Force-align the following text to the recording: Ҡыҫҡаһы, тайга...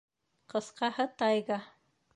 Ҡыҫҡаһы, 0.53 1.07
тайга... 1.21 1.65